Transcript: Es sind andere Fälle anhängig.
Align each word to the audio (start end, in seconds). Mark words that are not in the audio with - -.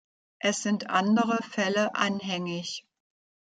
Es 0.39 0.63
sind 0.63 0.89
andere 0.89 1.43
Fälle 1.43 1.93
anhängig. 1.93 2.87